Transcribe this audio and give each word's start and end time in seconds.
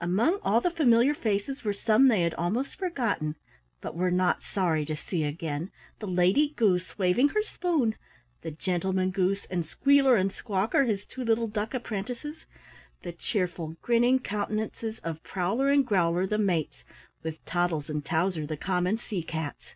Among 0.00 0.38
all 0.44 0.60
the 0.60 0.70
familiar 0.70 1.12
faces 1.12 1.64
were 1.64 1.72
some 1.72 2.06
they 2.06 2.22
had 2.22 2.34
almost 2.34 2.76
forgotten 2.76 3.34
but 3.80 3.96
were 3.96 4.12
not 4.12 4.40
sorry 4.44 4.84
to 4.84 4.94
see 4.94 5.24
again: 5.24 5.72
the 5.98 6.06
Lady 6.06 6.50
Goose, 6.50 6.96
waving 6.98 7.30
her 7.30 7.42
spoon; 7.42 7.96
the 8.42 8.52
Gentleman 8.52 9.10
Goose, 9.10 9.44
and 9.46 9.66
Squealer 9.66 10.14
and 10.14 10.30
Squawker, 10.30 10.84
his 10.84 11.04
two 11.04 11.24
little 11.24 11.48
duck 11.48 11.74
apprentices; 11.74 12.46
the 13.02 13.10
cheerful 13.10 13.74
grinning 13.82 14.20
countenances 14.20 15.00
of 15.00 15.20
Prowler 15.24 15.68
and 15.70 15.84
Growler, 15.84 16.28
the 16.28 16.38
mates, 16.38 16.84
with 17.24 17.44
Toddles 17.44 17.90
and 17.90 18.04
Towser 18.04 18.46
the 18.46 18.56
common 18.56 18.98
sea 18.98 19.24
cats. 19.24 19.74